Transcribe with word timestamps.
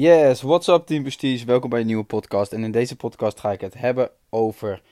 Yes, 0.00 0.42
what's 0.42 0.68
up 0.68 0.86
Team 0.86 1.02
Prestige? 1.02 1.44
Welkom 1.44 1.70
bij 1.70 1.80
een 1.80 1.86
nieuwe 1.86 2.04
podcast. 2.04 2.52
En 2.52 2.64
in 2.64 2.70
deze 2.70 2.96
podcast 2.96 3.40
ga 3.40 3.52
ik 3.52 3.60
het 3.60 3.74
hebben 3.74 4.10
over 4.28 4.82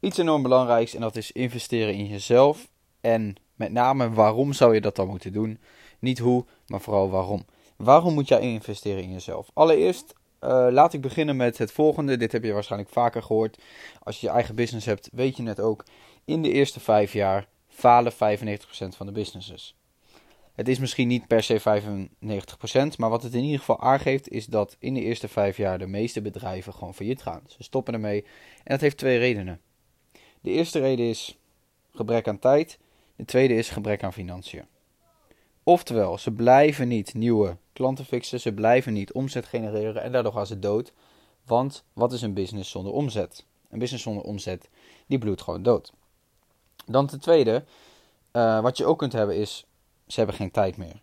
iets 0.00 0.18
enorm 0.18 0.42
belangrijks. 0.42 0.94
En 0.94 1.00
dat 1.00 1.16
is 1.16 1.32
investeren 1.32 1.94
in 1.94 2.06
jezelf. 2.06 2.68
En 3.00 3.34
met 3.54 3.72
name 3.72 4.10
waarom 4.10 4.52
zou 4.52 4.74
je 4.74 4.80
dat 4.80 4.96
dan 4.96 5.08
moeten 5.08 5.32
doen? 5.32 5.60
Niet 5.98 6.18
hoe, 6.18 6.44
maar 6.66 6.80
vooral 6.80 7.10
waarom. 7.10 7.44
Waarom 7.76 8.14
moet 8.14 8.28
jij 8.28 8.40
investeren 8.40 9.02
in 9.02 9.12
jezelf? 9.12 9.50
Allereerst 9.54 10.14
uh, 10.40 10.66
laat 10.70 10.92
ik 10.92 11.00
beginnen 11.00 11.36
met 11.36 11.58
het 11.58 11.72
volgende. 11.72 12.16
Dit 12.16 12.32
heb 12.32 12.44
je 12.44 12.52
waarschijnlijk 12.52 12.90
vaker 12.92 13.22
gehoord. 13.22 13.62
Als 14.02 14.20
je 14.20 14.26
je 14.26 14.32
eigen 14.32 14.54
business 14.54 14.86
hebt, 14.86 15.08
weet 15.12 15.36
je 15.36 15.42
het 15.42 15.60
ook. 15.60 15.84
In 16.24 16.42
de 16.42 16.52
eerste 16.52 16.80
vijf 16.80 17.12
jaar 17.12 17.48
falen 17.68 18.12
95% 18.12 18.16
van 18.96 19.06
de 19.06 19.12
businesses. 19.12 19.79
Het 20.60 20.68
is 20.68 20.78
misschien 20.78 21.08
niet 21.08 21.26
per 21.26 21.42
se 21.42 21.60
95%, 21.60 22.96
maar 22.96 23.10
wat 23.10 23.22
het 23.22 23.34
in 23.34 23.42
ieder 23.42 23.58
geval 23.58 23.80
aangeeft 23.80 24.28
is 24.28 24.46
dat 24.46 24.76
in 24.78 24.94
de 24.94 25.00
eerste 25.00 25.28
vijf 25.28 25.56
jaar 25.56 25.78
de 25.78 25.86
meeste 25.86 26.22
bedrijven 26.22 26.72
gewoon 26.72 26.94
failliet 26.94 27.22
gaan. 27.22 27.42
Ze 27.46 27.62
stoppen 27.62 27.94
ermee 27.94 28.22
en 28.56 28.64
dat 28.64 28.80
heeft 28.80 28.96
twee 28.96 29.18
redenen. 29.18 29.60
De 30.40 30.50
eerste 30.50 30.78
reden 30.78 31.06
is 31.06 31.38
gebrek 31.90 32.28
aan 32.28 32.38
tijd, 32.38 32.78
de 33.16 33.24
tweede 33.24 33.54
is 33.54 33.68
gebrek 33.68 34.02
aan 34.02 34.12
financiën. 34.12 34.64
Oftewel, 35.62 36.18
ze 36.18 36.30
blijven 36.30 36.88
niet 36.88 37.14
nieuwe 37.14 37.56
klanten 37.72 38.04
fixen, 38.04 38.40
ze 38.40 38.52
blijven 38.52 38.92
niet 38.92 39.12
omzet 39.12 39.46
genereren 39.46 40.02
en 40.02 40.12
daardoor 40.12 40.32
gaan 40.32 40.46
ze 40.46 40.58
dood. 40.58 40.92
Want 41.44 41.84
wat 41.92 42.12
is 42.12 42.22
een 42.22 42.34
business 42.34 42.70
zonder 42.70 42.92
omzet? 42.92 43.44
Een 43.68 43.78
business 43.78 44.04
zonder 44.04 44.24
omzet, 44.24 44.68
die 45.06 45.18
bloedt 45.18 45.42
gewoon 45.42 45.62
dood. 45.62 45.92
Dan 46.86 47.06
ten 47.06 47.20
tweede, 47.20 47.64
uh, 48.32 48.60
wat 48.60 48.76
je 48.76 48.84
ook 48.84 48.98
kunt 48.98 49.12
hebben 49.12 49.36
is 49.36 49.64
ze 50.12 50.18
hebben 50.18 50.36
geen 50.36 50.50
tijd 50.50 50.76
meer. 50.76 51.00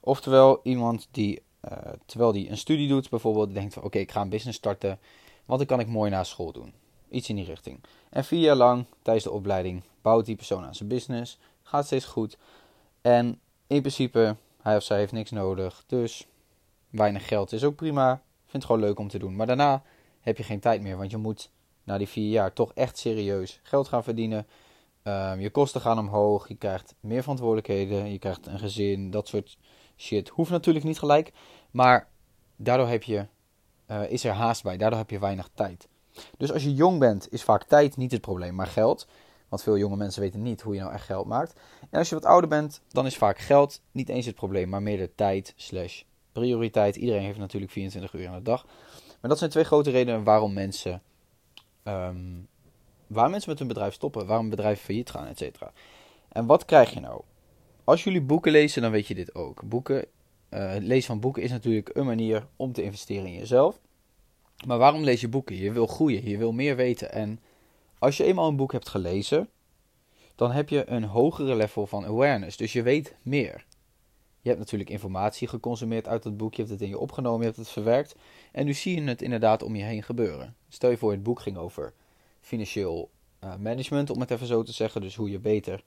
Oftewel, 0.00 0.60
iemand 0.62 1.08
die, 1.10 1.42
uh, 1.70 1.78
terwijl 2.06 2.32
die 2.32 2.50
een 2.50 2.58
studie 2.58 2.88
doet, 2.88 3.10
bijvoorbeeld, 3.10 3.54
denkt 3.54 3.76
oké, 3.76 3.98
ik 3.98 4.12
ga 4.12 4.20
een 4.20 4.28
business 4.28 4.58
starten, 4.58 4.98
want 5.44 5.58
dan 5.58 5.68
kan 5.68 5.80
ik 5.80 5.92
mooi 5.92 6.10
na 6.10 6.24
school 6.24 6.52
doen. 6.52 6.72
Iets 7.10 7.28
in 7.28 7.36
die 7.36 7.44
richting. 7.44 7.80
En 8.10 8.24
vier 8.24 8.40
jaar 8.40 8.56
lang, 8.56 8.84
tijdens 9.02 9.24
de 9.24 9.30
opleiding, 9.30 9.82
bouwt 10.02 10.26
die 10.26 10.36
persoon 10.36 10.64
aan 10.64 10.74
zijn 10.74 10.88
business, 10.88 11.38
gaat 11.62 11.86
steeds 11.86 12.04
goed. 12.04 12.36
En 13.00 13.40
in 13.66 13.80
principe, 13.80 14.36
hij 14.62 14.76
of 14.76 14.82
zij 14.82 14.98
heeft 14.98 15.12
niks 15.12 15.30
nodig, 15.30 15.84
dus 15.86 16.26
weinig 16.90 17.28
geld 17.28 17.52
is 17.52 17.64
ook 17.64 17.76
prima. 17.76 18.22
Vindt 18.40 18.52
het 18.52 18.64
gewoon 18.64 18.80
leuk 18.80 18.98
om 18.98 19.08
te 19.08 19.18
doen. 19.18 19.36
Maar 19.36 19.46
daarna 19.46 19.82
heb 20.20 20.36
je 20.36 20.42
geen 20.42 20.60
tijd 20.60 20.82
meer, 20.82 20.96
want 20.96 21.10
je 21.10 21.16
moet 21.16 21.50
na 21.84 21.98
die 21.98 22.08
vier 22.08 22.30
jaar 22.30 22.52
toch 22.52 22.72
echt 22.74 22.98
serieus 22.98 23.60
geld 23.62 23.88
gaan 23.88 24.04
verdienen. 24.04 24.46
Um, 25.04 25.40
je 25.40 25.50
kosten 25.50 25.80
gaan 25.80 25.98
omhoog, 25.98 26.48
je 26.48 26.54
krijgt 26.54 26.94
meer 27.00 27.20
verantwoordelijkheden, 27.20 28.12
je 28.12 28.18
krijgt 28.18 28.46
een 28.46 28.58
gezin, 28.58 29.10
dat 29.10 29.28
soort 29.28 29.58
shit. 29.96 30.28
Hoeft 30.28 30.50
natuurlijk 30.50 30.84
niet 30.84 30.98
gelijk, 30.98 31.32
maar 31.70 32.08
daardoor 32.56 32.88
heb 32.88 33.02
je, 33.02 33.26
uh, 33.90 34.10
is 34.10 34.24
er 34.24 34.32
haast 34.32 34.62
bij, 34.62 34.76
daardoor 34.76 34.98
heb 34.98 35.10
je 35.10 35.18
weinig 35.18 35.48
tijd. 35.54 35.88
Dus 36.36 36.52
als 36.52 36.62
je 36.62 36.74
jong 36.74 36.98
bent, 36.98 37.32
is 37.32 37.42
vaak 37.42 37.64
tijd 37.64 37.96
niet 37.96 38.12
het 38.12 38.20
probleem, 38.20 38.54
maar 38.54 38.66
geld. 38.66 39.06
Want 39.48 39.62
veel 39.62 39.78
jonge 39.78 39.96
mensen 39.96 40.22
weten 40.22 40.42
niet 40.42 40.60
hoe 40.60 40.74
je 40.74 40.80
nou 40.80 40.92
echt 40.92 41.04
geld 41.04 41.26
maakt. 41.26 41.60
En 41.90 41.98
als 41.98 42.08
je 42.08 42.14
wat 42.14 42.24
ouder 42.24 42.48
bent, 42.48 42.80
dan 42.88 43.06
is 43.06 43.16
vaak 43.16 43.38
geld 43.38 43.80
niet 43.90 44.08
eens 44.08 44.26
het 44.26 44.34
probleem, 44.34 44.68
maar 44.68 44.82
meer 44.82 44.96
de 44.96 45.14
tijd 45.14 45.52
slash 45.56 46.02
prioriteit. 46.32 46.96
Iedereen 46.96 47.22
heeft 47.22 47.38
natuurlijk 47.38 47.72
24 47.72 48.20
uur 48.20 48.28
aan 48.28 48.34
de 48.34 48.42
dag. 48.42 48.66
Maar 49.20 49.30
dat 49.30 49.38
zijn 49.38 49.50
twee 49.50 49.64
grote 49.64 49.90
redenen 49.90 50.24
waarom 50.24 50.52
mensen 50.52 51.02
um, 51.84 52.48
waar 53.12 53.30
mensen 53.30 53.50
met 53.50 53.58
hun 53.58 53.68
bedrijf 53.68 53.94
stoppen, 53.94 54.26
waarom 54.26 54.50
bedrijven 54.50 54.84
failliet 54.84 55.10
gaan, 55.10 55.26
et 55.26 55.38
cetera. 55.38 55.72
En 56.28 56.46
wat 56.46 56.64
krijg 56.64 56.90
je 56.90 57.00
nou? 57.00 57.22
Als 57.84 58.04
jullie 58.04 58.22
boeken 58.22 58.52
lezen, 58.52 58.82
dan 58.82 58.90
weet 58.90 59.06
je 59.06 59.14
dit 59.14 59.34
ook. 59.34 59.62
Boeken, 59.62 60.06
uh, 60.50 60.70
het 60.70 60.82
lezen 60.82 61.06
van 61.06 61.20
boeken 61.20 61.42
is 61.42 61.50
natuurlijk 61.50 61.90
een 61.92 62.06
manier 62.06 62.46
om 62.56 62.72
te 62.72 62.82
investeren 62.82 63.26
in 63.26 63.34
jezelf. 63.34 63.80
Maar 64.66 64.78
waarom 64.78 65.02
lees 65.02 65.20
je 65.20 65.28
boeken? 65.28 65.56
Je 65.56 65.72
wil 65.72 65.86
groeien, 65.86 66.28
je 66.28 66.38
wil 66.38 66.52
meer 66.52 66.76
weten. 66.76 67.12
En 67.12 67.40
als 67.98 68.16
je 68.16 68.24
eenmaal 68.24 68.48
een 68.48 68.56
boek 68.56 68.72
hebt 68.72 68.88
gelezen, 68.88 69.48
dan 70.34 70.50
heb 70.50 70.68
je 70.68 70.88
een 70.88 71.04
hogere 71.04 71.54
level 71.54 71.86
van 71.86 72.04
awareness. 72.04 72.56
Dus 72.56 72.72
je 72.72 72.82
weet 72.82 73.14
meer. 73.22 73.64
Je 74.40 74.48
hebt 74.48 74.60
natuurlijk 74.60 74.90
informatie 74.90 75.48
geconsumeerd 75.48 76.08
uit 76.08 76.24
het 76.24 76.36
boek, 76.36 76.54
je 76.54 76.60
hebt 76.60 76.72
het 76.72 76.82
in 76.82 76.88
je 76.88 76.98
opgenomen, 76.98 77.40
je 77.40 77.46
hebt 77.46 77.56
het 77.56 77.68
verwerkt. 77.68 78.14
En 78.52 78.64
nu 78.64 78.74
zie 78.74 79.00
je 79.00 79.08
het 79.08 79.22
inderdaad 79.22 79.62
om 79.62 79.76
je 79.76 79.82
heen 79.82 80.02
gebeuren. 80.02 80.56
Stel 80.68 80.90
je 80.90 80.96
voor, 80.96 81.10
het 81.10 81.22
boek 81.22 81.40
ging 81.40 81.56
over 81.56 81.92
financieel 82.42 83.10
uh, 83.44 83.56
management, 83.56 84.10
om 84.10 84.20
het 84.20 84.30
even 84.30 84.46
zo 84.46 84.62
te 84.62 84.72
zeggen. 84.72 85.00
Dus 85.00 85.16
hoe 85.16 85.30
je 85.30 85.38
beter 85.38 85.82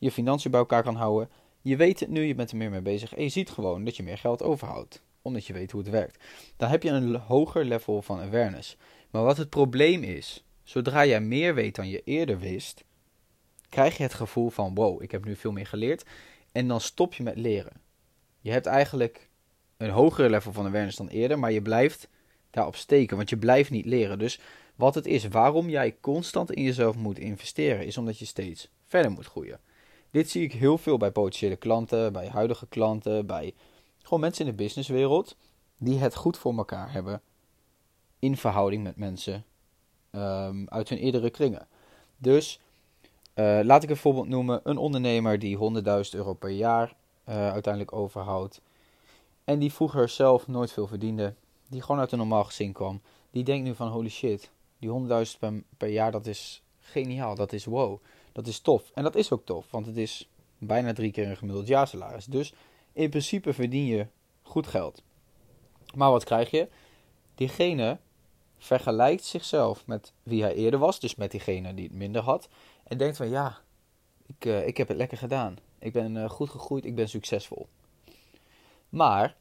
je 0.00 0.10
financiën 0.10 0.50
bij 0.50 0.60
elkaar 0.60 0.82
kan 0.82 0.94
houden. 0.94 1.30
Je 1.60 1.76
weet 1.76 2.00
het 2.00 2.08
nu, 2.08 2.22
je 2.22 2.34
bent 2.34 2.50
er 2.50 2.56
meer 2.56 2.70
mee 2.70 2.80
bezig. 2.80 3.14
En 3.14 3.22
je 3.22 3.28
ziet 3.28 3.50
gewoon 3.50 3.84
dat 3.84 3.96
je 3.96 4.02
meer 4.02 4.18
geld 4.18 4.42
overhoudt. 4.42 5.02
Omdat 5.22 5.46
je 5.46 5.52
weet 5.52 5.70
hoe 5.70 5.80
het 5.80 5.90
werkt. 5.90 6.24
Dan 6.56 6.68
heb 6.68 6.82
je 6.82 6.90
een 6.90 7.14
hoger 7.14 7.64
level 7.64 8.02
van 8.02 8.20
awareness. 8.20 8.76
Maar 9.10 9.22
wat 9.22 9.36
het 9.36 9.50
probleem 9.50 10.02
is, 10.02 10.44
zodra 10.62 11.06
jij 11.06 11.20
meer 11.20 11.54
weet 11.54 11.74
dan 11.74 11.88
je 11.88 12.02
eerder 12.04 12.38
wist, 12.38 12.84
krijg 13.68 13.96
je 13.96 14.02
het 14.02 14.14
gevoel 14.14 14.50
van 14.50 14.74
wow, 14.74 15.02
ik 15.02 15.10
heb 15.10 15.24
nu 15.24 15.36
veel 15.36 15.52
meer 15.52 15.66
geleerd. 15.66 16.04
En 16.52 16.68
dan 16.68 16.80
stop 16.80 17.14
je 17.14 17.22
met 17.22 17.36
leren. 17.36 17.80
Je 18.40 18.50
hebt 18.50 18.66
eigenlijk 18.66 19.28
een 19.76 19.90
hogere 19.90 20.30
level 20.30 20.52
van 20.52 20.66
awareness 20.66 20.96
dan 20.96 21.08
eerder, 21.08 21.38
maar 21.38 21.52
je 21.52 21.62
blijft 21.62 22.08
daarop 22.50 22.76
steken, 22.76 23.16
want 23.16 23.30
je 23.30 23.36
blijft 23.36 23.70
niet 23.70 23.86
leren. 23.86 24.18
Dus 24.18 24.40
wat 24.80 24.94
het 24.94 25.06
is, 25.06 25.28
waarom 25.28 25.68
jij 25.68 25.96
constant 26.00 26.52
in 26.52 26.62
jezelf 26.62 26.96
moet 26.96 27.18
investeren, 27.18 27.86
is 27.86 27.98
omdat 27.98 28.18
je 28.18 28.24
steeds 28.24 28.68
verder 28.86 29.10
moet 29.10 29.26
groeien. 29.26 29.60
Dit 30.10 30.30
zie 30.30 30.42
ik 30.42 30.52
heel 30.52 30.78
veel 30.78 30.96
bij 30.96 31.10
potentiële 31.10 31.56
klanten, 31.56 32.12
bij 32.12 32.28
huidige 32.28 32.66
klanten, 32.66 33.26
bij 33.26 33.54
gewoon 34.02 34.20
mensen 34.20 34.44
in 34.44 34.50
de 34.50 34.62
businesswereld 34.62 35.36
die 35.78 35.98
het 35.98 36.14
goed 36.14 36.38
voor 36.38 36.56
elkaar 36.56 36.92
hebben 36.92 37.20
in 38.18 38.36
verhouding 38.36 38.82
met 38.82 38.96
mensen 38.96 39.44
um, 40.10 40.68
uit 40.68 40.88
hun 40.88 40.98
eerdere 40.98 41.30
kringen. 41.30 41.66
Dus 42.16 42.60
uh, 43.34 43.60
laat 43.62 43.82
ik 43.82 43.90
een 43.90 43.96
voorbeeld 43.96 44.28
noemen: 44.28 44.60
een 44.64 44.78
ondernemer 44.78 45.38
die 45.38 45.56
100.000 45.56 45.60
euro 46.10 46.34
per 46.34 46.50
jaar 46.50 46.94
uh, 47.28 47.34
uiteindelijk 47.50 47.92
overhoudt 47.92 48.60
en 49.44 49.58
die 49.58 49.72
vroeger 49.72 50.08
zelf 50.08 50.48
nooit 50.48 50.72
veel 50.72 50.86
verdiende, 50.86 51.34
die 51.68 51.82
gewoon 51.82 52.00
uit 52.00 52.12
een 52.12 52.18
normaal 52.18 52.44
gezin 52.44 52.72
kwam, 52.72 53.00
die 53.30 53.44
denkt 53.44 53.64
nu 53.64 53.74
van 53.74 53.88
holy 53.88 54.08
shit, 54.08 54.50
die 54.80 54.90
100.000 54.90 55.38
per, 55.38 55.62
per 55.76 55.88
jaar, 55.88 56.12
dat 56.12 56.26
is 56.26 56.62
geniaal. 56.80 57.34
Dat 57.34 57.52
is 57.52 57.64
wow. 57.64 58.00
Dat 58.32 58.46
is 58.46 58.60
tof. 58.60 58.90
En 58.94 59.02
dat 59.02 59.14
is 59.14 59.32
ook 59.32 59.44
tof, 59.44 59.70
want 59.70 59.86
het 59.86 59.96
is 59.96 60.28
bijna 60.58 60.92
drie 60.92 61.12
keer 61.12 61.28
een 61.28 61.36
gemiddeld 61.36 61.66
jaarsalaris. 61.66 62.24
Dus 62.24 62.54
in 62.92 63.10
principe 63.10 63.52
verdien 63.52 63.86
je 63.86 64.06
goed 64.42 64.66
geld. 64.66 65.02
Maar 65.94 66.10
wat 66.10 66.24
krijg 66.24 66.50
je? 66.50 66.68
Diegene 67.34 67.98
vergelijkt 68.58 69.24
zichzelf 69.24 69.86
met 69.86 70.12
wie 70.22 70.42
hij 70.42 70.54
eerder 70.54 70.80
was, 70.80 71.00
dus 71.00 71.14
met 71.14 71.30
diegene 71.30 71.74
die 71.74 71.84
het 71.84 71.94
minder 71.94 72.22
had. 72.22 72.48
En 72.84 72.98
denkt 72.98 73.16
van 73.16 73.28
ja, 73.28 73.58
ik, 74.26 74.44
uh, 74.44 74.66
ik 74.66 74.76
heb 74.76 74.88
het 74.88 74.96
lekker 74.96 75.18
gedaan. 75.18 75.56
Ik 75.78 75.92
ben 75.92 76.14
uh, 76.14 76.30
goed 76.30 76.50
gegroeid, 76.50 76.84
ik 76.84 76.94
ben 76.94 77.08
succesvol. 77.08 77.68
Maar 78.88 79.36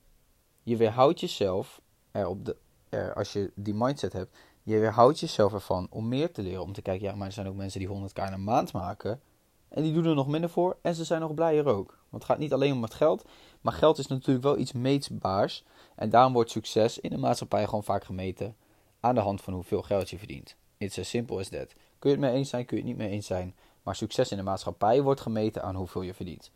je 0.63 0.77
weerhoudt 0.77 1.19
jezelf 1.19 1.81
er 2.11 2.27
op 2.27 2.45
de, 2.45 2.55
er, 2.89 3.13
als 3.13 3.33
je 3.33 3.51
die 3.55 3.73
mindset 3.73 4.13
hebt, 4.13 4.37
je 4.69 4.79
weerhoudt 4.79 5.19
jezelf 5.19 5.53
ervan 5.53 5.87
om 5.89 6.07
meer 6.07 6.31
te 6.31 6.41
leren. 6.41 6.61
Om 6.61 6.73
te 6.73 6.81
kijken, 6.81 7.07
ja, 7.07 7.15
maar 7.15 7.27
er 7.27 7.33
zijn 7.33 7.47
ook 7.47 7.55
mensen 7.55 7.79
die 7.79 7.89
100k 7.89 8.25
in 8.25 8.33
een 8.33 8.43
maand 8.43 8.73
maken. 8.73 9.21
En 9.69 9.83
die 9.83 9.93
doen 9.93 10.05
er 10.05 10.15
nog 10.15 10.27
minder 10.27 10.49
voor. 10.49 10.77
En 10.81 10.95
ze 10.95 11.03
zijn 11.03 11.21
nog 11.21 11.33
blijer 11.33 11.65
ook. 11.65 11.87
Want 11.87 12.23
het 12.23 12.31
gaat 12.31 12.39
niet 12.39 12.53
alleen 12.53 12.73
om 12.73 12.83
het 12.83 12.93
geld. 12.93 13.25
Maar 13.61 13.73
geld 13.73 13.97
is 13.97 14.07
natuurlijk 14.07 14.43
wel 14.43 14.57
iets 14.57 14.71
meetbaars. 14.71 15.63
En 15.95 16.09
daarom 16.09 16.33
wordt 16.33 16.51
succes 16.51 16.99
in 16.99 17.09
de 17.09 17.17
maatschappij 17.17 17.65
gewoon 17.65 17.83
vaak 17.83 18.03
gemeten. 18.03 18.55
Aan 18.99 19.15
de 19.15 19.21
hand 19.21 19.41
van 19.41 19.53
hoeveel 19.53 19.81
geld 19.81 20.09
je 20.09 20.17
verdient. 20.17 20.55
It's 20.77 20.99
as 20.99 21.09
simple 21.09 21.39
as 21.39 21.49
that. 21.49 21.73
Kun 21.99 22.09
je 22.09 22.15
het 22.15 22.25
mee 22.25 22.33
eens 22.33 22.49
zijn, 22.49 22.65
kun 22.65 22.77
je 22.77 22.83
het 22.83 22.91
niet 22.91 23.01
mee 23.01 23.11
eens 23.11 23.25
zijn. 23.27 23.55
Maar 23.83 23.95
succes 23.95 24.31
in 24.31 24.37
de 24.37 24.43
maatschappij 24.43 25.01
wordt 25.01 25.21
gemeten 25.21 25.63
aan 25.63 25.75
hoeveel 25.75 26.01
je 26.01 26.13
verdient. 26.13 26.51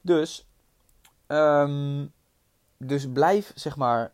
Dus, 0.00 0.46
um, 1.26 2.12
dus 2.76 3.12
blijf 3.12 3.52
zeg 3.54 3.76
maar. 3.76 4.12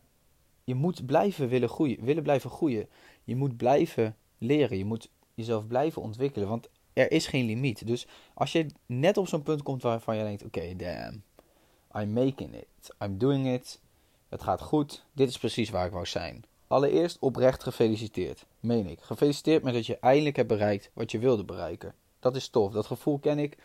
Je 0.64 0.74
moet 0.74 1.06
blijven 1.06 1.48
willen 1.48 1.68
groeien. 1.68 2.04
Willen 2.04 2.22
blijven 2.22 2.50
groeien. 2.50 2.88
Je 3.28 3.36
moet 3.36 3.56
blijven 3.56 4.16
leren. 4.38 4.78
Je 4.78 4.84
moet 4.84 5.10
jezelf 5.34 5.66
blijven 5.66 6.02
ontwikkelen. 6.02 6.48
Want 6.48 6.68
er 6.92 7.10
is 7.10 7.26
geen 7.26 7.46
limiet. 7.46 7.86
Dus 7.86 8.06
als 8.34 8.52
je 8.52 8.66
net 8.86 9.16
op 9.16 9.28
zo'n 9.28 9.42
punt 9.42 9.62
komt 9.62 9.82
waarvan 9.82 10.16
je 10.16 10.22
denkt: 10.22 10.44
oké, 10.44 10.76
damn. 10.76 11.22
I'm 11.94 12.12
making 12.12 12.54
it. 12.54 12.94
I'm 13.02 13.18
doing 13.18 13.46
it. 13.46 13.80
Het 14.28 14.42
gaat 14.42 14.60
goed. 14.62 15.04
Dit 15.12 15.28
is 15.28 15.38
precies 15.38 15.70
waar 15.70 15.86
ik 15.86 15.92
wou 15.92 16.06
zijn. 16.06 16.44
Allereerst 16.66 17.18
oprecht 17.20 17.62
gefeliciteerd. 17.62 18.46
Meen 18.60 18.86
ik. 18.86 19.00
Gefeliciteerd 19.00 19.62
met 19.62 19.74
dat 19.74 19.86
je 19.86 19.98
eindelijk 19.98 20.36
hebt 20.36 20.48
bereikt 20.48 20.90
wat 20.92 21.10
je 21.10 21.18
wilde 21.18 21.44
bereiken. 21.44 21.94
Dat 22.20 22.36
is 22.36 22.48
tof. 22.48 22.72
Dat 22.72 22.86
gevoel 22.86 23.18
ken 23.18 23.38
ik. 23.38 23.56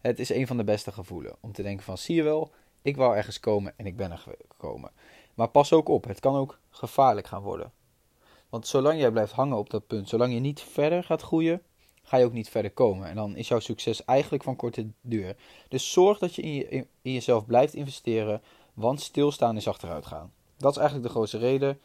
Het 0.00 0.18
is 0.18 0.28
een 0.28 0.46
van 0.46 0.56
de 0.56 0.64
beste 0.64 0.92
gevoelen. 0.92 1.36
Om 1.40 1.52
te 1.52 1.62
denken 1.62 1.84
van 1.84 1.98
zie 1.98 2.14
je 2.14 2.22
wel, 2.22 2.50
ik 2.82 2.96
wou 2.96 3.16
ergens 3.16 3.40
komen 3.40 3.72
en 3.76 3.86
ik 3.86 3.96
ben 3.96 4.10
er 4.10 4.18
gekomen. 4.48 4.90
Maar 5.34 5.48
pas 5.48 5.72
ook 5.72 5.88
op, 5.88 6.04
het 6.04 6.20
kan 6.20 6.36
ook 6.36 6.58
gevaarlijk 6.70 7.26
gaan 7.26 7.42
worden. 7.42 7.72
Want 8.48 8.66
zolang 8.66 9.00
jij 9.00 9.10
blijft 9.10 9.32
hangen 9.32 9.56
op 9.56 9.70
dat 9.70 9.86
punt, 9.86 10.08
zolang 10.08 10.32
je 10.32 10.40
niet 10.40 10.60
verder 10.60 11.04
gaat 11.04 11.22
groeien, 11.22 11.62
ga 12.02 12.16
je 12.16 12.24
ook 12.24 12.32
niet 12.32 12.48
verder 12.48 12.70
komen. 12.70 13.08
En 13.08 13.14
dan 13.14 13.36
is 13.36 13.48
jouw 13.48 13.58
succes 13.58 14.04
eigenlijk 14.04 14.42
van 14.42 14.56
korte 14.56 14.86
duur. 15.00 15.36
Dus 15.68 15.92
zorg 15.92 16.18
dat 16.18 16.34
je 16.34 16.42
in, 16.42 16.86
in 17.02 17.12
jezelf 17.12 17.46
blijft 17.46 17.74
investeren, 17.74 18.42
want 18.74 19.00
stilstaan 19.00 19.56
is 19.56 19.68
achteruit 19.68 20.06
gaan. 20.06 20.32
Dat 20.56 20.70
is 20.70 20.76
eigenlijk 20.76 21.08
de 21.08 21.14
grootste 21.14 21.38
reden. 21.38 21.80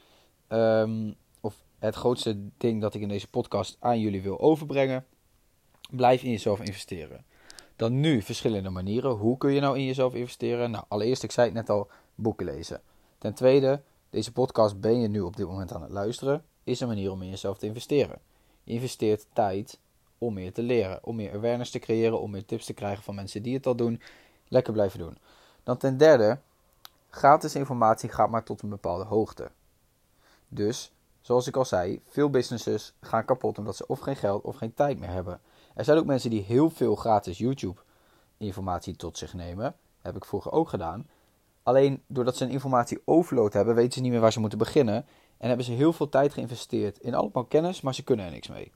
Ehm, 0.47 1.11
of 1.41 1.55
het 1.79 1.95
grootste 1.95 2.49
ding 2.57 2.81
dat 2.81 2.93
ik 2.93 3.01
in 3.01 3.07
deze 3.07 3.27
podcast 3.27 3.77
aan 3.79 3.99
jullie 3.99 4.21
wil 4.21 4.39
overbrengen. 4.39 5.05
Blijf 5.89 6.23
in 6.23 6.31
jezelf 6.31 6.59
investeren. 6.59 7.25
Dan 7.75 7.99
nu 7.99 8.21
verschillende 8.21 8.69
manieren. 8.69 9.11
Hoe 9.11 9.37
kun 9.37 9.51
je 9.51 9.59
nou 9.59 9.77
in 9.77 9.85
jezelf 9.85 10.13
investeren? 10.13 10.71
Nou, 10.71 10.83
allereerst, 10.87 11.23
ik 11.23 11.31
zei 11.31 11.45
het 11.45 11.55
net 11.55 11.69
al, 11.69 11.87
boeken 12.15 12.45
lezen. 12.45 12.81
Ten 13.17 13.33
tweede, 13.33 13.81
deze 14.09 14.31
podcast 14.31 14.79
ben 14.79 15.01
je 15.01 15.07
nu 15.07 15.21
op 15.21 15.35
dit 15.35 15.47
moment 15.47 15.73
aan 15.73 15.81
het 15.81 15.91
luisteren. 15.91 16.45
Is 16.63 16.79
een 16.79 16.87
manier 16.87 17.11
om 17.11 17.21
in 17.21 17.29
jezelf 17.29 17.57
te 17.57 17.65
investeren. 17.65 18.19
Investeert 18.63 19.25
tijd 19.33 19.79
om 20.17 20.33
meer 20.33 20.53
te 20.53 20.61
leren. 20.61 20.99
Om 21.03 21.15
meer 21.15 21.33
awareness 21.33 21.71
te 21.71 21.79
creëren. 21.79 22.21
Om 22.21 22.31
meer 22.31 22.45
tips 22.45 22.65
te 22.65 22.73
krijgen 22.73 23.03
van 23.03 23.15
mensen 23.15 23.43
die 23.43 23.53
het 23.53 23.65
al 23.65 23.75
doen. 23.75 24.01
Lekker 24.47 24.73
blijven 24.73 24.99
doen. 24.99 25.17
Dan 25.63 25.77
ten 25.77 25.97
derde, 25.97 26.39
gratis 27.09 27.55
informatie 27.55 28.09
gaat 28.09 28.29
maar 28.29 28.43
tot 28.43 28.61
een 28.61 28.69
bepaalde 28.69 29.03
hoogte. 29.03 29.51
Dus, 30.47 30.91
zoals 31.21 31.47
ik 31.47 31.55
al 31.55 31.65
zei, 31.65 32.01
veel 32.07 32.29
businesses 32.29 32.93
gaan 33.01 33.25
kapot 33.25 33.57
omdat 33.57 33.75
ze 33.75 33.87
of 33.87 33.99
geen 33.99 34.15
geld 34.15 34.43
of 34.43 34.55
geen 34.55 34.73
tijd 34.73 34.99
meer 34.99 35.09
hebben. 35.09 35.41
Er 35.75 35.85
zijn 35.85 35.97
ook 35.97 36.05
mensen 36.05 36.29
die 36.29 36.41
heel 36.41 36.69
veel 36.69 36.95
gratis 36.95 37.37
YouTube 37.37 37.81
informatie 38.37 38.95
tot 38.95 39.17
zich 39.17 39.33
nemen. 39.33 39.75
Heb 40.01 40.15
ik 40.15 40.25
vroeger 40.25 40.51
ook 40.51 40.69
gedaan. 40.69 41.07
Alleen 41.63 42.03
doordat 42.07 42.37
ze 42.37 42.43
een 42.43 42.51
informatie 42.51 43.01
overload 43.05 43.53
hebben, 43.53 43.75
weten 43.75 43.93
ze 43.93 44.01
niet 44.01 44.11
meer 44.11 44.19
waar 44.19 44.31
ze 44.31 44.39
moeten 44.39 44.57
beginnen. 44.57 45.05
En 45.37 45.47
hebben 45.47 45.65
ze 45.65 45.71
heel 45.71 45.93
veel 45.93 46.09
tijd 46.09 46.33
geïnvesteerd 46.33 46.99
in 46.99 47.13
allemaal 47.13 47.45
kennis, 47.45 47.81
maar 47.81 47.95
ze 47.95 48.03
kunnen 48.03 48.25
er 48.25 48.31
niks 48.31 48.47
mee. 48.47 48.71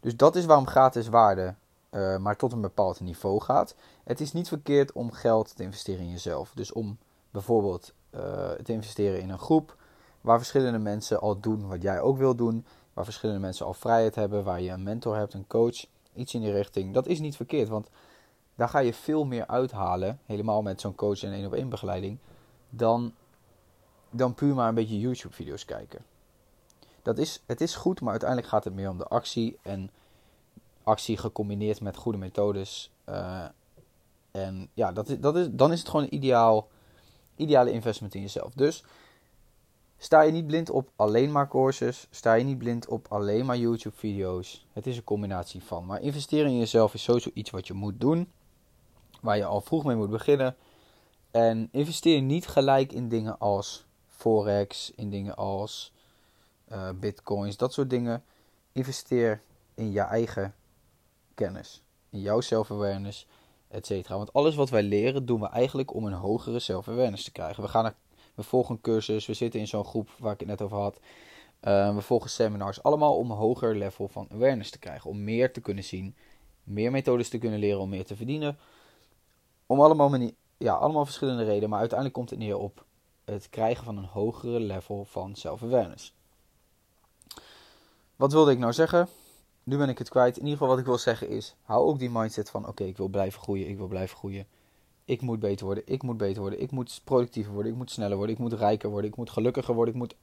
Dus 0.00 0.16
dat 0.16 0.36
is 0.36 0.44
waarom 0.44 0.66
gratis 0.66 1.08
waarde 1.08 1.54
uh, 1.92 2.16
maar 2.16 2.36
tot 2.36 2.52
een 2.52 2.60
bepaald 2.60 3.00
niveau 3.00 3.40
gaat. 3.40 3.74
Het 4.04 4.20
is 4.20 4.32
niet 4.32 4.48
verkeerd 4.48 4.92
om 4.92 5.12
geld 5.12 5.56
te 5.56 5.62
investeren 5.62 6.00
in 6.00 6.10
jezelf. 6.10 6.52
Dus 6.54 6.72
om 6.72 6.98
bijvoorbeeld 7.30 7.92
uh, 8.14 8.20
te 8.50 8.72
investeren 8.72 9.20
in 9.20 9.30
een 9.30 9.38
groep 9.38 9.76
waar 10.20 10.38
verschillende 10.38 10.78
mensen 10.78 11.20
al 11.20 11.40
doen 11.40 11.68
wat 11.68 11.82
jij 11.82 12.00
ook 12.00 12.18
wil 12.18 12.34
doen. 12.34 12.66
Waar 12.92 13.04
verschillende 13.04 13.40
mensen 13.40 13.66
al 13.66 13.74
vrijheid 13.74 14.14
hebben, 14.14 14.44
waar 14.44 14.60
je 14.60 14.70
een 14.70 14.82
mentor 14.82 15.16
hebt, 15.16 15.34
een 15.34 15.46
coach, 15.46 15.86
iets 16.14 16.34
in 16.34 16.40
die 16.40 16.52
richting. 16.52 16.94
Dat 16.94 17.06
is 17.06 17.20
niet 17.20 17.36
verkeerd, 17.36 17.68
want 17.68 17.88
daar 18.54 18.68
ga 18.68 18.78
je 18.78 18.94
veel 18.94 19.24
meer 19.24 19.46
uithalen, 19.46 20.18
helemaal 20.26 20.62
met 20.62 20.80
zo'n 20.80 20.94
coach 20.94 21.22
en 21.22 21.32
één 21.32 21.46
op 21.46 21.52
één 21.52 21.68
begeleiding, 21.68 22.18
dan, 22.70 23.14
dan 24.10 24.34
puur 24.34 24.54
maar 24.54 24.68
een 24.68 24.74
beetje 24.74 25.00
YouTube 25.00 25.34
video's 25.34 25.64
kijken. 25.64 26.04
Dat 27.02 27.18
is, 27.18 27.42
het 27.46 27.60
is 27.60 27.74
goed, 27.74 28.00
maar 28.00 28.10
uiteindelijk 28.10 28.48
gaat 28.48 28.64
het 28.64 28.74
meer 28.74 28.90
om 28.90 28.98
de 28.98 29.08
actie 29.08 29.58
en 29.62 29.90
actie 30.82 31.16
gecombineerd 31.16 31.80
met 31.80 31.96
goede 31.96 32.18
methodes. 32.18 32.90
Uh, 33.08 33.44
en 34.30 34.68
ja, 34.74 34.92
dat 34.92 35.08
is, 35.08 35.20
dat 35.20 35.36
is, 35.36 35.46
dan 35.50 35.72
is 35.72 35.78
het 35.78 35.88
gewoon 35.88 36.04
een 36.04 36.14
ideaal, 36.14 36.68
ideale 37.36 37.72
investment 37.72 38.14
in 38.14 38.20
jezelf. 38.20 38.52
Dus 38.52 38.84
sta 39.98 40.20
je 40.20 40.32
niet 40.32 40.46
blind 40.46 40.70
op 40.70 40.90
alleen 40.96 41.32
maar 41.32 41.48
courses. 41.48 42.06
Sta 42.10 42.34
je 42.34 42.44
niet 42.44 42.58
blind 42.58 42.88
op 42.88 43.06
alleen 43.08 43.46
maar 43.46 43.56
YouTube 43.56 43.96
video's. 43.96 44.66
Het 44.72 44.86
is 44.86 44.96
een 44.96 45.04
combinatie 45.04 45.62
van. 45.62 45.86
Maar 45.86 46.00
investeren 46.00 46.50
in 46.50 46.58
jezelf 46.58 46.94
is 46.94 47.02
sowieso 47.02 47.30
iets 47.34 47.50
wat 47.50 47.66
je 47.66 47.74
moet 47.74 48.00
doen. 48.00 48.28
Waar 49.22 49.36
je 49.36 49.44
al 49.44 49.60
vroeg 49.60 49.84
mee 49.84 49.96
moet 49.96 50.10
beginnen. 50.10 50.56
En 51.30 51.68
investeer 51.70 52.22
niet 52.22 52.46
gelijk 52.46 52.92
in 52.92 53.08
dingen 53.08 53.38
als 53.38 53.86
Forex, 54.06 54.92
in 54.96 55.10
dingen 55.10 55.36
als 55.36 55.92
uh, 56.72 56.88
bitcoins, 57.00 57.56
dat 57.56 57.72
soort 57.72 57.90
dingen. 57.90 58.24
Investeer 58.72 59.42
in 59.74 59.92
je 59.92 60.00
eigen 60.00 60.54
kennis, 61.34 61.82
in 62.10 62.20
jouw 62.20 62.40
self-awareness, 62.40 63.26
etc. 63.68 64.08
Want 64.08 64.32
alles 64.32 64.54
wat 64.54 64.70
wij 64.70 64.82
leren, 64.82 65.26
doen 65.26 65.40
we 65.40 65.48
eigenlijk 65.48 65.94
om 65.94 66.04
een 66.04 66.12
hogere 66.12 66.58
self-awareness 66.58 67.24
te 67.24 67.32
krijgen. 67.32 67.62
We, 67.62 67.68
gaan 67.68 67.94
we 68.34 68.42
volgen 68.42 68.74
een 68.74 68.80
cursus, 68.80 69.26
we 69.26 69.34
zitten 69.34 69.60
in 69.60 69.66
zo'n 69.66 69.84
groep 69.84 70.08
waar 70.18 70.32
ik 70.32 70.40
het 70.40 70.48
net 70.48 70.62
over 70.62 70.76
had. 70.76 71.00
Uh, 71.62 71.94
we 71.94 72.00
volgen 72.00 72.30
seminars, 72.30 72.82
allemaal 72.82 73.16
om 73.16 73.30
een 73.30 73.36
hoger 73.36 73.76
level 73.76 74.08
van 74.08 74.28
awareness 74.32 74.70
te 74.70 74.78
krijgen. 74.78 75.10
Om 75.10 75.24
meer 75.24 75.52
te 75.52 75.60
kunnen 75.60 75.84
zien, 75.84 76.16
meer 76.64 76.90
methodes 76.90 77.28
te 77.28 77.38
kunnen 77.38 77.58
leren 77.58 77.80
om 77.80 77.88
meer 77.88 78.04
te 78.04 78.16
verdienen. 78.16 78.58
Om 79.72 79.80
allemaal, 79.80 80.18
ja, 80.58 80.74
allemaal 80.74 81.04
verschillende 81.04 81.44
redenen, 81.44 81.68
maar 81.68 81.78
uiteindelijk 81.78 82.18
komt 82.18 82.30
het 82.30 82.38
neer 82.38 82.58
op 82.58 82.84
het 83.24 83.50
krijgen 83.50 83.84
van 83.84 83.96
een 83.96 84.04
hogere 84.04 84.60
level 84.60 85.04
van 85.04 85.34
self-awareness. 85.34 86.14
Wat 88.16 88.32
wilde 88.32 88.50
ik 88.50 88.58
nou 88.58 88.72
zeggen? 88.72 89.08
nu 89.62 89.76
ben 89.76 89.88
ik 89.88 89.98
het 89.98 90.08
kwijt. 90.08 90.36
In 90.36 90.42
ieder 90.42 90.52
geval 90.52 90.68
wat 90.68 90.78
ik 90.78 90.84
wil 90.84 90.98
zeggen 90.98 91.28
is, 91.28 91.54
hou 91.62 91.86
ook 91.86 91.98
die 91.98 92.10
mindset 92.10 92.50
van 92.50 92.68
oké, 92.68 92.84
ik 92.84 92.96
wil 92.96 93.08
blijven 93.08 93.40
groeien, 93.40 93.68
ik 93.68 93.76
wil 93.76 93.86
blijven 93.86 94.16
groeien. 94.16 94.46
Ik 95.04 95.20
moet 95.20 95.40
beter 95.40 95.66
worden, 95.66 95.84
ik 95.86 96.02
moet 96.02 96.16
beter 96.16 96.40
worden, 96.40 96.60
ik 96.60 96.70
moet 96.70 97.00
productiever 97.04 97.52
worden, 97.52 97.72
ik 97.72 97.78
moet 97.78 97.90
sneller 97.90 98.16
worden, 98.16 98.34
ik 98.34 98.40
moet 98.40 98.52
rijker 98.52 98.90
worden, 98.90 99.10
ik 99.10 99.16
moet 99.16 99.30
gelukkiger 99.30 99.74
worden, 99.74 99.94
ik 99.94 100.00
moet... 100.00 100.14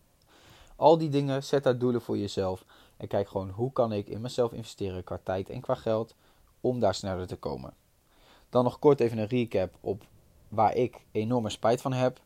Al 0.76 0.98
die 0.98 1.10
dingen, 1.10 1.44
zet 1.44 1.64
daar 1.64 1.78
doelen 1.78 2.02
voor 2.02 2.18
jezelf. 2.18 2.66
En 2.98 3.08
kijk 3.08 3.28
gewoon, 3.28 3.50
hoe 3.50 3.72
kan 3.72 3.92
ik 3.92 4.08
in 4.08 4.22
mezelf 4.22 4.52
investeren 4.52 5.04
qua 5.04 5.20
tijd 5.24 5.50
en 5.50 5.62
qua 5.62 5.76
geld 5.76 6.16
om 6.62 6.80
daar 6.80 6.96
sneller 6.96 7.28
te 7.28 7.36
komen. 7.36 7.74
Dan 8.50 8.64
nog 8.64 8.80
kort 8.80 9.00
even 9.00 9.18
een 9.18 9.28
recap 9.28 9.74
op 9.82 10.04
waar 10.48 10.76
ik 10.76 10.96
enorme 11.12 11.50
spijt 11.50 11.82
van 11.82 11.94
heb. 11.94 12.22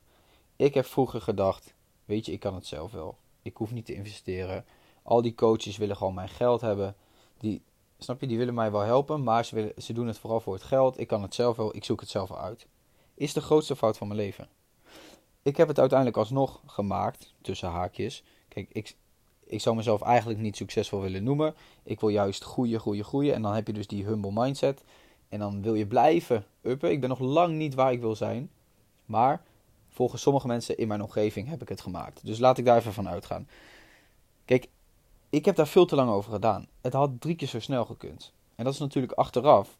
Ik 0.56 0.74
heb 0.74 0.86
vroeger 0.86 1.22
gedacht, 1.22 1.74
weet 2.06 2.26
je, 2.26 2.32
ik 2.32 2.40
kan 2.40 2.56
het 2.56 2.66
zelf 2.66 2.92
wel. 2.92 3.18
Ik 3.42 3.58
hoef 3.58 3.72
niet 3.72 3.86
te 3.86 3.94
investeren. 3.94 4.66
Al 5.04 5.22
die 5.22 5.36
coaches 5.36 5.78
willen 5.78 5.98
gewoon 5.98 6.14
mijn 6.14 6.30
geld 6.30 6.62
hebben 6.62 6.96
die, 7.44 7.62
snap 7.98 8.22
je, 8.22 8.28
die 8.28 8.38
willen 8.38 8.54
mij 8.54 8.72
wel 8.72 8.82
helpen, 8.82 9.24
maar 9.24 9.46
ze, 9.46 9.56
willen, 9.56 9.74
ze 9.78 9.94
doen 9.94 10.08
het 10.08 10.18
vooral 10.18 10.40
voor 10.40 10.54
het 10.54 10.64
geld. 10.64 11.00
Ik 11.00 11.08
kan 11.08 11.22
het 11.22 11.36
zelf 11.36 11.58
wel, 11.58 11.76
ik 11.76 11.84
zoek 11.84 12.00
het 12.00 12.10
zelf 12.10 12.30
wel 12.30 12.40
uit. 12.40 12.68
Is 13.14 13.34
de 13.34 13.42
grootste 13.42 13.76
fout 13.76 13.98
van 13.98 14.08
mijn 14.08 14.20
leven. 14.20 14.48
Ik 15.42 15.58
heb 15.58 15.68
het 15.68 15.80
uiteindelijk 15.80 16.18
alsnog 16.18 16.62
gemaakt, 16.66 17.34
tussen 17.42 17.70
haakjes. 17.70 18.24
Kijk, 18.48 18.70
ik, 18.72 18.96
ik 19.44 19.62
zou 19.62 19.76
mezelf 19.76 20.02
eigenlijk 20.02 20.40
niet 20.40 20.56
succesvol 20.56 21.02
willen 21.02 21.24
noemen. 21.24 21.56
Ik 21.84 22.00
wil 22.00 22.10
juist 22.10 22.44
groeien, 22.44 22.80
groeien, 22.80 23.06
groeien. 23.06 23.34
En 23.34 23.42
dan 23.42 23.54
heb 23.54 23.68
je 23.68 23.74
dus 23.74 23.88
die 23.88 24.06
humble 24.06 24.32
mindset. 24.34 24.84
En 25.34 25.40
dan 25.40 25.62
wil 25.62 25.74
je 25.74 25.88
blijven 25.88 26.46
uppen. 26.62 26.92
Ik 26.92 27.00
ben 27.00 27.10
nog 27.10 27.20
lang 27.20 27.56
niet 27.56 27.74
waar 27.74 27.92
ik 27.92 28.00
wil 28.00 28.16
zijn. 28.16 28.52
Maar 29.06 29.44
volgens 29.90 30.22
sommige 30.22 30.48
mensen 30.48 30.78
in 30.78 30.88
mijn 30.88 31.02
omgeving 31.02 31.48
heb 31.48 31.62
ik 31.62 31.70
het 31.70 31.82
gemaakt. 31.82 32.26
Dus 32.26 32.40
laat 32.40 32.58
ik 32.58 32.66
daar 32.66 32.78
even 32.78 32.94
van 32.94 33.10
uitgaan. 33.10 33.48
Kijk, 34.46 34.70
ik 35.30 35.46
heb 35.46 35.56
daar 35.56 35.68
veel 35.68 35.86
te 35.86 35.96
lang 35.96 36.10
over 36.10 36.32
gedaan. 36.32 36.68
Het 36.82 36.94
had 36.94 37.22
drie 37.22 37.36
keer 37.36 37.48
zo 37.48 37.60
snel 37.60 37.86
gekund. 37.86 38.34
En 38.56 38.64
dat 38.64 38.74
is 38.74 38.80
natuurlijk 38.80 39.14
achteraf. 39.14 39.78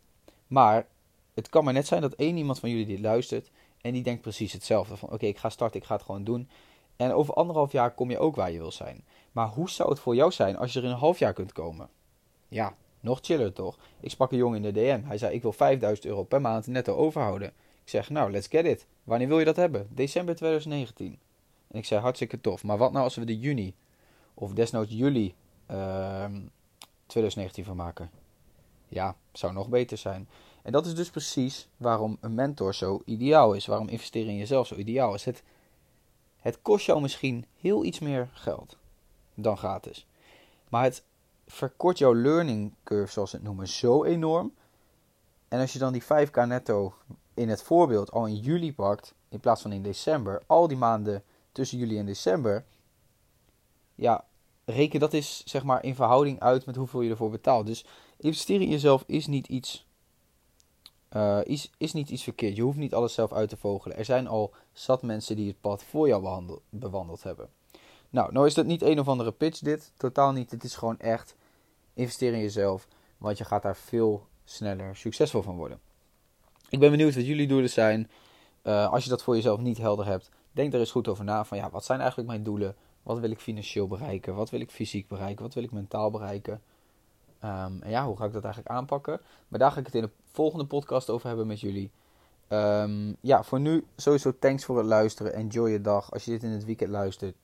Maar 0.48 0.88
het 1.34 1.50
kan 1.50 1.64
maar 1.64 1.74
net 1.74 1.88
zijn 1.88 2.02
dat 2.02 2.14
één 2.14 2.38
iemand 2.38 2.60
van 2.60 2.70
jullie 2.70 2.86
die 2.86 3.02
luistert 3.02 3.52
en 3.82 3.94
die 3.94 4.04
denkt 4.04 4.22
precies 4.22 4.54
hetzelfde. 4.54 4.98
Van 4.98 5.10
oké, 5.10 5.26
ik 5.26 5.38
ga 5.38 5.50
starten, 5.50 5.80
ik 5.80 5.86
ga 5.86 5.96
het 5.96 6.04
gewoon 6.04 6.24
doen. 6.24 6.50
En 6.96 7.14
over 7.14 7.34
anderhalf 7.34 7.72
jaar 7.72 7.94
kom 7.94 8.10
je 8.10 8.20
ook 8.20 8.36
waar 8.36 8.52
je 8.52 8.58
wil 8.60 8.72
zijn. 8.72 9.04
Maar 9.32 9.48
hoe 9.48 9.70
zou 9.70 9.90
het 9.90 10.00
voor 10.00 10.16
jou 10.16 10.32
zijn 10.32 10.58
als 10.58 10.74
je 10.74 10.80
er 10.80 10.86
in 10.86 10.92
een 10.92 10.98
half 10.98 11.20
jaar 11.20 11.34
kunt 11.34 11.52
komen? 11.52 11.90
Ja, 12.48 12.76
nog 13.04 13.20
chiller 13.22 13.54
toch? 13.54 13.78
Ik 14.00 14.10
sprak 14.10 14.32
een 14.32 14.38
jongen 14.38 14.64
in 14.64 14.74
de 14.74 14.82
DM. 14.82 15.02
Hij 15.04 15.18
zei: 15.18 15.34
Ik 15.34 15.42
wil 15.42 15.54
5000 15.54 16.08
euro 16.08 16.24
per 16.24 16.42
maand 16.42 16.68
netto 16.68 16.96
overhouden. 16.96 17.48
Ik 17.84 17.90
zeg: 17.90 18.10
Nou, 18.10 18.32
let's 18.32 18.48
get 18.48 18.66
it. 18.66 18.86
Wanneer 19.04 19.28
wil 19.28 19.40
je 19.40 19.46
dat 19.46 19.56
hebben? 19.56 19.88
December 19.90 20.36
2019. 20.36 21.20
En 21.68 21.78
ik 21.78 21.86
zei: 21.86 22.02
Hartstikke 22.02 22.42
tof. 22.42 22.64
Maar 22.64 22.78
wat 22.78 22.92
nou 22.92 23.04
als 23.04 23.16
we 23.16 23.26
de 23.26 23.40
juni 23.40 23.76
of 24.34 24.54
desnoods 24.54 24.92
juli 24.92 25.34
2019 27.06 27.64
ehm, 27.64 27.64
van 27.64 27.76
maken. 27.76 28.10
Ja, 28.88 29.16
zou 29.32 29.54
nog 29.54 29.70
beter 29.70 29.98
zijn. 29.98 30.28
En 30.62 30.72
dat 30.72 30.86
is 30.86 30.96
dus 30.96 31.10
precies 31.10 31.68
waarom 31.78 32.18
een 32.22 32.34
mentor 32.34 32.76
zo 32.76 33.02
ideaal 33.06 33.54
is. 33.54 33.66
Waarom 33.66 33.88
investeren 33.88 34.30
in 34.30 34.38
jezelf 34.38 34.68
zo 34.68 34.76
ideaal 34.76 35.14
is. 35.14 35.26
Het, 35.26 35.44
het 36.40 36.62
kost 36.62 36.86
jou 36.86 37.02
misschien 37.02 37.46
heel 37.60 37.86
iets 37.86 38.00
meer 38.00 38.30
geld 38.34 38.78
dan 39.34 39.58
gratis. 39.58 40.08
Maar 40.70 40.84
het 40.84 41.04
verkort 41.54 41.98
jouw 41.98 42.16
learning 42.16 42.74
curve, 42.84 43.12
zoals 43.12 43.30
ze 43.30 43.36
het 43.36 43.46
noemen, 43.46 43.68
zo 43.68 44.04
enorm. 44.04 44.54
En 45.48 45.60
als 45.60 45.74
je 45.74 45.80
dan 45.80 45.94
die 45.94 46.04
5k 46.04 46.48
netto 46.48 46.94
in 47.34 47.50
het 47.50 47.64
voorbeeld 47.64 48.12
al 48.12 48.28
in 48.28 48.36
juli 48.36 48.74
pakt, 48.74 49.14
in 49.30 49.40
plaats 49.40 49.62
van 49.62 49.72
in 49.72 49.82
december, 49.82 50.42
al 50.48 50.68
die 50.68 50.78
maanden 50.78 51.24
tussen 51.52 51.78
juli 51.78 51.98
en 51.98 52.06
december, 52.06 52.66
ja, 53.96 54.26
reken 54.66 55.00
dat 55.00 55.14
is 55.14 55.44
zeg 55.46 55.64
maar 55.64 55.84
in 55.84 55.96
verhouding 55.96 56.40
uit 56.40 56.66
met 56.66 56.76
hoeveel 56.76 57.02
je 57.02 57.10
ervoor 57.10 57.30
betaalt. 57.30 57.66
Dus 57.66 57.86
investeren 58.18 58.62
in 58.62 58.70
jezelf 58.70 59.04
is 59.08 59.28
niet 59.28 59.48
iets, 59.48 59.88
uh, 61.12 61.40
is, 61.44 61.72
is 61.78 61.94
niet 61.94 62.10
iets 62.10 62.24
verkeerd. 62.24 62.56
Je 62.56 62.62
hoeft 62.62 62.78
niet 62.78 62.94
alles 62.94 63.14
zelf 63.14 63.34
uit 63.34 63.50
te 63.50 63.58
vogelen. 63.58 63.98
Er 63.98 64.06
zijn 64.06 64.28
al 64.28 64.54
zat 64.72 65.02
mensen 65.02 65.36
die 65.36 65.48
het 65.48 65.62
pad 65.62 65.84
voor 65.84 66.08
jou 66.08 66.60
bewandeld 66.70 67.24
hebben. 67.24 67.50
Nou, 68.10 68.32
nou 68.32 68.46
is 68.46 68.54
dat 68.54 68.66
niet 68.66 68.82
een 68.82 69.00
of 69.00 69.08
andere 69.08 69.32
pitch 69.32 69.60
dit. 69.60 69.92
Totaal 69.98 70.32
niet. 70.32 70.52
Het 70.52 70.64
is 70.64 70.76
gewoon 70.76 71.00
echt 71.00 71.36
investeren 71.94 72.36
in 72.36 72.42
jezelf. 72.42 72.88
Want 73.18 73.38
je 73.38 73.44
gaat 73.44 73.62
daar 73.62 73.76
veel 73.76 74.28
sneller 74.46 74.96
succesvol 74.96 75.42
van 75.42 75.56
worden. 75.56 75.80
Ik 76.70 76.80
ben 76.80 76.92
benieuwd 76.92 77.16
wat 77.16 77.26
jullie 77.26 77.48
doelen 77.48 77.70
zijn. 77.70 78.10
Uh, 78.64 78.92
als 78.92 79.04
je 79.04 79.10
dat 79.10 79.24
voor 79.24 79.36
jezelf 79.36 79.60
niet 79.60 79.78
helder 79.78 80.06
hebt, 80.06 80.30
denk 80.52 80.72
daar 80.72 80.80
eens 80.80 80.92
goed 80.92 81.08
over 81.08 81.24
na. 81.24 81.46
Van 81.46 81.58
ja, 81.58 81.70
wat 81.70 81.86
zijn 81.86 82.00
eigenlijk 82.00 82.30
mijn 82.30 82.44
doelen? 82.44 82.76
Wat 83.04 83.20
wil 83.20 83.32
ik 83.32 83.40
financieel 83.40 83.88
bereiken? 83.88 84.36
Wat 84.36 84.50
wil 84.50 84.60
ik 84.60 84.72
fysiek 84.72 85.08
bereiken? 85.08 85.44
Wat 85.44 85.54
wil 85.54 85.64
ik 85.64 85.72
mentaal 85.72 86.12
bereiken? 86.12 86.62
Um, 87.44 87.82
en 87.82 87.90
ja, 87.90 88.06
hoe 88.06 88.18
ga 88.18 88.26
ik 88.26 88.34
dat 88.34 88.44
eigenlijk 88.44 88.76
aanpakken? 88.76 89.22
Maar 89.48 89.60
daar 89.60 89.72
ga 89.72 89.80
ik 89.80 89.86
het 89.86 89.96
in 89.96 90.02
de 90.02 90.10
volgende 90.32 90.66
podcast 90.66 91.10
over 91.10 91.28
hebben 91.28 91.48
met 91.48 91.60
jullie. 91.60 91.92
Ehm, 92.48 93.14
ja, 93.20 93.44
voor 93.44 93.60
nu 93.60 93.86
sowieso 93.96 94.34
thanks 94.40 94.66
voor 94.66 94.78
het 94.78 94.86
luisteren. 94.86 95.34
Enjoy 95.34 95.70
je 95.70 95.82
dag. 95.82 96.12
Als 96.12 96.26
je 96.26 96.32
dit 96.32 96.44
in 96.44 96.50
het 96.50 96.66
weekend 96.66 96.90
luistert, 96.90 97.36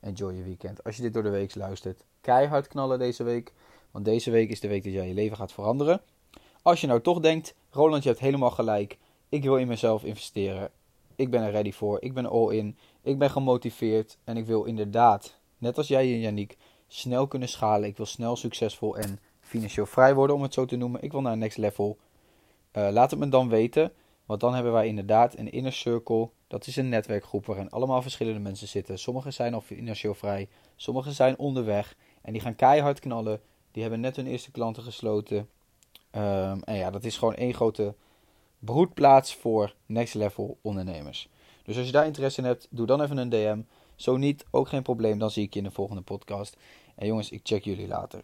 enjoy 0.00 0.34
je 0.34 0.42
weekend. 0.42 0.84
Als 0.84 0.96
je 0.96 1.02
dit 1.02 1.12
door 1.12 1.22
de 1.22 1.30
week 1.30 1.54
luistert, 1.54 2.04
keihard 2.20 2.68
knallen 2.68 2.98
deze 2.98 3.22
week. 3.22 3.52
Want 3.94 4.06
deze 4.06 4.30
week 4.30 4.50
is 4.50 4.60
de 4.60 4.68
week 4.68 4.84
dat 4.84 4.92
jij 4.92 5.08
je 5.08 5.14
leven 5.14 5.36
gaat 5.36 5.52
veranderen. 5.52 6.00
Als 6.62 6.80
je 6.80 6.86
nou 6.86 7.00
toch 7.00 7.20
denkt, 7.20 7.54
Roland, 7.70 8.02
je 8.02 8.08
hebt 8.08 8.20
helemaal 8.20 8.50
gelijk. 8.50 8.98
Ik 9.28 9.42
wil 9.42 9.56
in 9.56 9.68
mezelf 9.68 10.04
investeren. 10.04 10.70
Ik 11.16 11.30
ben 11.30 11.42
er 11.42 11.50
ready 11.50 11.72
voor. 11.72 12.02
Ik 12.02 12.14
ben 12.14 12.26
all 12.26 12.54
in. 12.54 12.76
Ik 13.02 13.18
ben 13.18 13.30
gemotiveerd. 13.30 14.18
En 14.24 14.36
ik 14.36 14.46
wil 14.46 14.64
inderdaad, 14.64 15.38
net 15.58 15.78
als 15.78 15.88
jij 15.88 16.12
en 16.12 16.20
Yannick, 16.20 16.56
snel 16.86 17.26
kunnen 17.26 17.48
schalen. 17.48 17.88
Ik 17.88 17.96
wil 17.96 18.06
snel 18.06 18.36
succesvol 18.36 18.96
en 18.96 19.18
financieel 19.40 19.86
vrij 19.86 20.14
worden, 20.14 20.36
om 20.36 20.42
het 20.42 20.54
zo 20.54 20.64
te 20.64 20.76
noemen. 20.76 21.02
Ik 21.02 21.12
wil 21.12 21.20
naar 21.20 21.32
een 21.32 21.38
next 21.38 21.58
level. 21.58 21.98
Uh, 22.72 22.88
laat 22.90 23.10
het 23.10 23.20
me 23.20 23.28
dan 23.28 23.48
weten. 23.48 23.92
Want 24.26 24.40
dan 24.40 24.54
hebben 24.54 24.72
wij 24.72 24.86
inderdaad 24.86 25.38
een 25.38 25.52
inner 25.52 25.72
circle. 25.72 26.30
Dat 26.46 26.66
is 26.66 26.76
een 26.76 26.88
netwerkgroep 26.88 27.46
waarin 27.46 27.70
allemaal 27.70 28.02
verschillende 28.02 28.40
mensen 28.40 28.68
zitten. 28.68 28.98
Sommigen 28.98 29.32
zijn 29.32 29.54
al 29.54 29.60
financieel 29.60 30.14
vrij. 30.14 30.48
Sommigen 30.76 31.12
zijn 31.12 31.38
onderweg. 31.38 31.96
En 32.22 32.32
die 32.32 32.42
gaan 32.42 32.56
keihard 32.56 33.00
knallen. 33.00 33.40
Die 33.74 33.82
hebben 33.82 34.00
net 34.00 34.16
hun 34.16 34.26
eerste 34.26 34.50
klanten 34.50 34.82
gesloten. 34.82 35.36
Um, 35.36 36.62
en 36.62 36.76
ja, 36.76 36.90
dat 36.90 37.04
is 37.04 37.16
gewoon 37.16 37.34
één 37.34 37.54
grote 37.54 37.94
broedplaats 38.58 39.34
voor 39.34 39.74
next 39.86 40.14
level 40.14 40.58
ondernemers. 40.60 41.28
Dus 41.62 41.76
als 41.76 41.86
je 41.86 41.92
daar 41.92 42.06
interesse 42.06 42.40
in 42.40 42.46
hebt, 42.46 42.66
doe 42.70 42.86
dan 42.86 43.02
even 43.02 43.16
een 43.16 43.28
DM. 43.28 43.60
Zo 43.96 44.16
niet, 44.16 44.44
ook 44.50 44.68
geen 44.68 44.82
probleem. 44.82 45.18
Dan 45.18 45.30
zie 45.30 45.44
ik 45.44 45.52
je 45.52 45.58
in 45.58 45.64
de 45.64 45.70
volgende 45.70 46.02
podcast. 46.02 46.56
En 46.94 47.06
jongens, 47.06 47.30
ik 47.30 47.40
check 47.42 47.64
jullie 47.64 47.88
later. 47.88 48.20